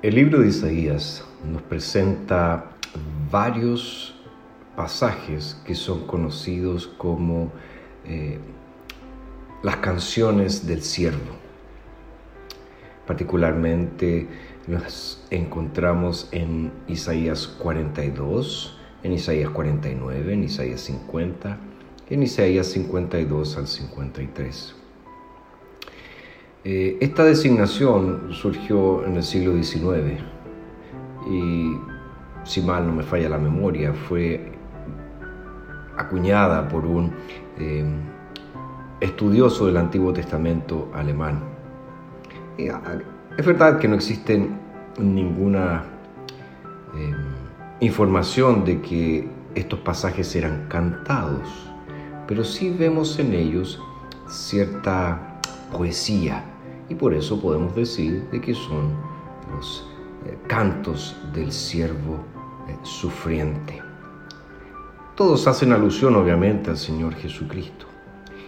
El 0.00 0.14
libro 0.14 0.38
de 0.38 0.46
Isaías 0.46 1.24
nos 1.44 1.60
presenta 1.62 2.66
varios 3.32 4.14
pasajes 4.76 5.60
que 5.66 5.74
son 5.74 6.06
conocidos 6.06 6.86
como 6.86 7.50
eh, 8.06 8.38
las 9.64 9.78
canciones 9.78 10.68
del 10.68 10.82
siervo. 10.82 11.34
Particularmente 13.08 14.28
las 14.68 15.26
encontramos 15.30 16.28
en 16.30 16.70
Isaías 16.86 17.48
42, 17.48 18.78
en 19.02 19.12
Isaías 19.14 19.50
49, 19.50 20.32
en 20.32 20.44
Isaías 20.44 20.80
50, 20.82 21.58
en 22.08 22.22
Isaías 22.22 22.68
52 22.68 23.56
al 23.56 23.66
53. 23.66 24.76
Eh, 26.64 26.98
esta 27.00 27.24
designación 27.24 28.32
surgió 28.32 29.04
en 29.06 29.16
el 29.16 29.22
siglo 29.22 29.52
XIX 29.62 30.20
y, 31.30 31.76
si 32.44 32.60
mal 32.62 32.86
no 32.86 32.92
me 32.92 33.04
falla 33.04 33.28
la 33.28 33.38
memoria, 33.38 33.92
fue 33.92 34.52
acuñada 35.96 36.68
por 36.68 36.84
un 36.84 37.12
eh, 37.58 37.84
estudioso 39.00 39.66
del 39.66 39.76
Antiguo 39.76 40.12
Testamento 40.12 40.90
alemán. 40.94 41.40
Es 42.56 43.46
verdad 43.46 43.78
que 43.78 43.86
no 43.86 43.94
existe 43.94 44.48
ninguna 44.98 45.84
eh, 46.96 47.14
información 47.80 48.64
de 48.64 48.80
que 48.80 49.28
estos 49.54 49.78
pasajes 49.80 50.34
eran 50.34 50.66
cantados, 50.68 51.70
pero 52.26 52.42
sí 52.42 52.74
vemos 52.76 53.16
en 53.20 53.32
ellos 53.32 53.80
cierta 54.26 55.37
poesía 55.70 56.44
y 56.88 56.94
por 56.94 57.14
eso 57.14 57.40
podemos 57.40 57.74
decir 57.74 58.28
de 58.30 58.40
que 58.40 58.54
son 58.54 58.92
los 59.54 59.86
eh, 60.26 60.36
cantos 60.46 61.16
del 61.34 61.52
siervo 61.52 62.24
eh, 62.68 62.76
sufriente. 62.82 63.82
Todos 65.14 65.46
hacen 65.46 65.72
alusión 65.72 66.14
obviamente 66.16 66.70
al 66.70 66.76
Señor 66.76 67.14
Jesucristo. 67.14 67.86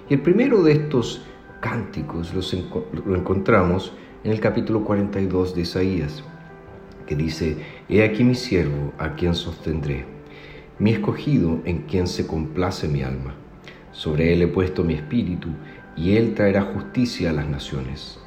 Y 0.09 0.15
el 0.15 0.23
primero 0.23 0.63
de 0.63 0.73
estos 0.73 1.25
cánticos 1.61 2.33
lo 2.33 3.17
encontramos 3.17 3.93
en 4.25 4.33
el 4.33 4.41
capítulo 4.41 4.85
42 4.85 5.55
de 5.55 5.63
Isaías, 5.63 6.23
que 7.07 7.17
dice, 7.17 7.57
He 7.89 8.03
aquí 8.03 8.23
mi 8.23 8.35
siervo 8.35 8.93
a 8.99 9.15
quien 9.15 9.35
sostendré, 9.35 10.05
mi 10.79 10.93
escogido 10.93 11.61
en 11.65 11.83
quien 11.83 12.07
se 12.07 12.27
complace 12.27 12.89
mi 12.89 13.03
alma. 13.03 13.35
Sobre 13.93 14.33
él 14.33 14.43
he 14.43 14.47
puesto 14.47 14.85
mi 14.85 14.95
espíritu, 14.95 15.49
y 15.97 16.17
él 16.17 16.35
traerá 16.35 16.63
justicia 16.63 17.31
a 17.31 17.33
las 17.33 17.47
naciones. 17.47 18.19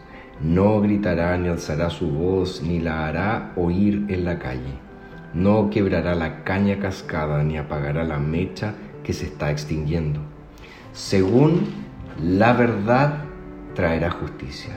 No 0.42 0.81
gritará 0.81 1.38
ni 1.38 1.47
alzará 1.47 1.89
su 1.89 2.09
voz, 2.09 2.61
ni 2.61 2.80
la 2.80 3.08
hará 3.08 3.53
oír 3.55 4.05
en 4.09 4.25
la 4.25 4.39
calle. 4.39 4.80
No 5.33 5.70
quebrará 5.70 6.16
la 6.16 6.44
caña 6.44 6.80
cascada, 6.80 7.44
ni 7.44 7.58
apagará 7.58 8.03
la 8.03 8.20
mecha 8.20 8.75
que 9.03 9.14
se 9.14 9.25
está 9.25 9.52
extinguiendo. 9.52 10.20
Según 10.92 11.67
la 12.22 12.53
verdad 12.53 13.25
traerá 13.73 14.11
justicia 14.11 14.73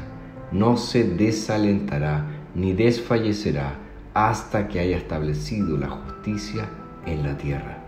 no 0.53 0.77
se 0.77 1.05
desalentará 1.05 2.25
ni 2.55 2.73
desfallecerá 2.73 3.75
hasta 4.15 4.69
que 4.69 4.81
haya 4.81 4.97
establecido 4.97 5.77
la 5.77 5.91
justicia 5.91 6.69
en 7.05 7.23
la 7.23 7.37
tierra, 7.37 7.79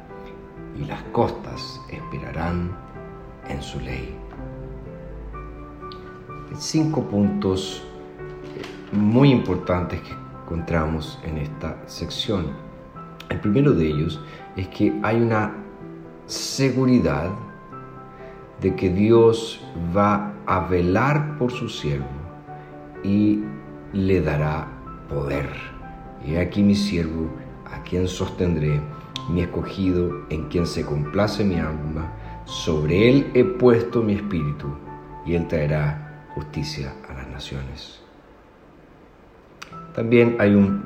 y 0.79 0.85
las 0.85 1.03
costas 1.05 1.81
esperarán 1.91 2.71
en 3.49 3.62
su 3.62 3.81
ley. 3.81 4.15
Cinco 6.57 7.05
puntos 7.05 7.83
eh, 8.57 8.97
muy 8.97 9.31
importantes 9.31 10.01
que 10.01 10.13
encontramos 10.43 11.19
en 11.25 11.39
esta 11.39 11.77
sección. 11.87 12.47
El 13.28 13.41
primero 13.41 13.72
de 13.72 13.87
ellos 13.87 14.21
es 14.56 14.67
que 14.69 14.99
hay 15.03 15.21
una 15.21 15.55
seguridad 16.27 17.31
de 18.61 18.75
que 18.75 18.89
Dios 18.89 19.62
va 19.97 20.33
a 20.47 20.61
velar 20.61 21.37
por 21.39 21.53
su 21.53 21.69
siervo 21.69 22.06
y 23.05 23.41
le 23.93 24.21
dará 24.22 24.69
poder. 25.09 25.49
Y 26.27 26.37
aquí 26.37 26.62
mi 26.62 26.75
siervo, 26.75 27.28
a 27.71 27.83
quien 27.83 28.09
sostendré, 28.09 28.81
mi 29.28 29.43
escogido, 29.43 30.27
en 30.31 30.49
quien 30.49 30.67
se 30.67 30.84
complace 30.84 31.45
mi 31.45 31.56
alma, 31.56 32.11
sobre 32.47 33.11
él 33.11 33.31
he 33.34 33.45
puesto 33.45 34.03
mi 34.03 34.15
espíritu, 34.15 34.69
y 35.27 35.34
él 35.34 35.47
traerá 35.47 36.08
justicia 36.38 36.94
a 37.09 37.15
las 37.15 37.28
naciones. 37.28 38.00
También 39.93 40.37
hay 40.38 40.54
un 40.54 40.84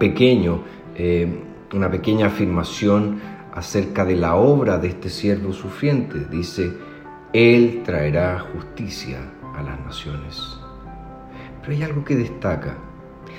pequeño, 0.00 0.62
eh, 0.96 1.40
una 1.72 1.88
pequeña 1.88 2.26
afirmación 2.26 3.20
acerca 3.54 4.04
de 4.04 4.16
la 4.16 4.34
obra 4.34 4.78
de 4.78 4.88
este 4.88 5.08
siervo 5.08 5.52
sufriente. 5.52 6.26
Dice, 6.28 6.72
Él 7.32 7.82
traerá 7.84 8.40
justicia 8.40 9.20
a 9.56 9.62
las 9.62 9.78
naciones. 9.80 10.42
Pero 11.60 11.72
hay 11.72 11.82
algo 11.84 12.04
que 12.04 12.16
destaca. 12.16 12.76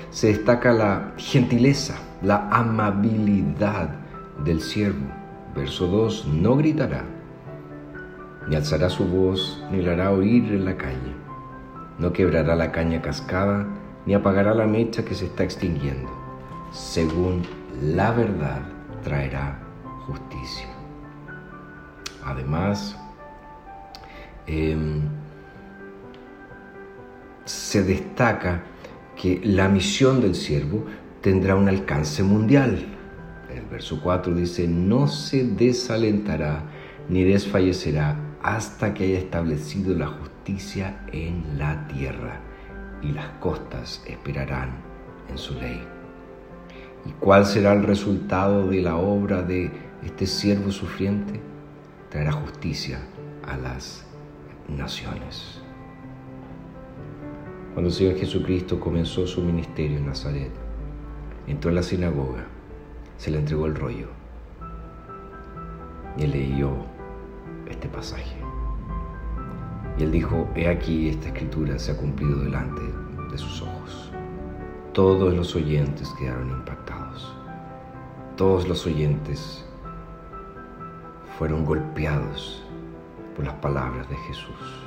Se 0.09 0.27
destaca 0.27 0.71
la 0.71 1.13
gentileza, 1.17 1.95
la 2.21 2.47
amabilidad 2.49 3.89
del 4.45 4.61
siervo. 4.61 5.07
Verso 5.53 5.87
2, 5.87 6.27
no 6.27 6.55
gritará, 6.55 7.03
ni 8.47 8.55
alzará 8.55 8.89
su 8.89 9.05
voz, 9.05 9.61
ni 9.71 9.81
la 9.81 9.93
hará 9.93 10.11
oír 10.11 10.53
en 10.53 10.65
la 10.65 10.77
calle. 10.77 11.13
No 11.99 12.13
quebrará 12.13 12.55
la 12.55 12.71
caña 12.71 13.01
cascada, 13.01 13.67
ni 14.05 14.13
apagará 14.13 14.53
la 14.53 14.67
mecha 14.67 15.03
que 15.03 15.15
se 15.15 15.25
está 15.25 15.43
extinguiendo. 15.43 16.09
Según 16.71 17.43
la 17.81 18.11
verdad 18.11 18.61
traerá 19.03 19.59
justicia. 20.05 20.67
Además, 22.23 22.97
eh, 24.47 24.77
se 27.45 27.83
destaca 27.83 28.63
que 29.15 29.41
la 29.43 29.67
misión 29.67 30.21
del 30.21 30.35
siervo 30.35 30.85
tendrá 31.21 31.55
un 31.55 31.67
alcance 31.67 32.23
mundial. 32.23 32.85
El 33.53 33.65
verso 33.65 33.99
4 34.01 34.35
dice, 34.35 34.67
no 34.67 35.07
se 35.07 35.43
desalentará 35.43 36.63
ni 37.09 37.23
desfallecerá 37.23 38.26
hasta 38.47 38.93
que 38.93 39.03
haya 39.03 39.17
establecido 39.17 39.93
la 39.93 40.07
justicia 40.07 41.01
en 41.11 41.57
la 41.57 41.85
tierra 41.87 42.39
y 43.01 43.11
las 43.11 43.27
costas 43.39 44.01
esperarán 44.07 44.69
en 45.27 45.37
su 45.37 45.53
ley. 45.55 45.83
¿Y 47.05 47.11
cuál 47.19 47.45
será 47.45 47.73
el 47.73 47.83
resultado 47.83 48.69
de 48.69 48.81
la 48.81 48.95
obra 48.95 49.41
de 49.41 49.69
este 50.01 50.25
siervo 50.25 50.71
sufriente? 50.71 51.41
Traerá 52.09 52.31
justicia 52.31 53.01
a 53.45 53.57
las 53.57 54.05
naciones. 54.69 55.61
Cuando 57.73 57.89
el 57.89 57.95
Señor 57.95 58.15
Jesucristo 58.15 58.79
comenzó 58.79 59.27
su 59.27 59.41
ministerio 59.41 59.97
en 59.97 60.05
Nazaret, 60.05 60.51
entró 61.47 61.69
en 61.69 61.75
la 61.75 61.83
sinagoga, 61.83 62.45
se 63.17 63.29
le 63.29 63.39
entregó 63.39 63.65
el 63.65 63.75
rollo 63.75 64.07
y 66.17 66.27
leyó 66.27 66.97
este 67.69 67.89
pasaje. 67.89 68.36
Y 69.97 70.03
él 70.03 70.11
dijo, 70.11 70.47
he 70.55 70.67
aquí 70.67 71.09
esta 71.09 71.27
escritura 71.27 71.79
se 71.79 71.91
ha 71.91 71.97
cumplido 71.97 72.39
delante 72.43 72.81
de 73.31 73.37
sus 73.37 73.61
ojos. 73.61 74.11
Todos 74.93 75.33
los 75.33 75.55
oyentes 75.55 76.13
quedaron 76.19 76.49
impactados. 76.49 77.35
Todos 78.35 78.67
los 78.67 78.85
oyentes 78.85 79.65
fueron 81.37 81.65
golpeados 81.65 82.63
por 83.35 83.45
las 83.45 83.55
palabras 83.55 84.07
de 84.09 84.15
Jesús. 84.15 84.83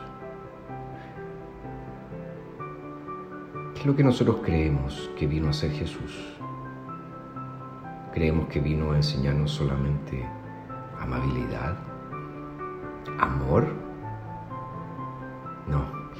¿Qué 3.74 3.80
es 3.80 3.86
lo 3.86 3.96
que 3.96 4.04
nosotros 4.04 4.40
creemos 4.44 5.10
que 5.16 5.26
vino 5.26 5.48
a 5.48 5.52
ser 5.52 5.70
Jesús? 5.72 6.36
Creemos 8.12 8.48
que 8.48 8.60
vino 8.60 8.92
a 8.92 8.96
enseñarnos 8.96 9.52
solamente 9.52 10.24
amabilidad, 11.00 11.78
amor. 13.18 13.89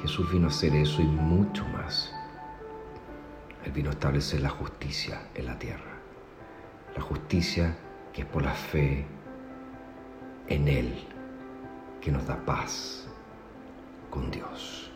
Jesús 0.01 0.31
vino 0.31 0.47
a 0.47 0.49
hacer 0.49 0.75
eso 0.75 1.01
y 1.01 1.05
mucho 1.05 1.63
más. 1.69 2.13
Él 3.63 3.71
vino 3.71 3.89
a 3.89 3.93
establecer 3.93 4.41
la 4.41 4.49
justicia 4.49 5.27
en 5.35 5.45
la 5.45 5.59
tierra. 5.59 5.93
La 6.95 7.01
justicia 7.01 7.77
que 8.11 8.21
es 8.21 8.27
por 8.27 8.41
la 8.41 8.53
fe 8.53 9.05
en 10.47 10.67
Él, 10.67 11.05
que 12.01 12.11
nos 12.11 12.25
da 12.25 12.43
paz 12.45 13.07
con 14.09 14.29
Dios. 14.31 14.90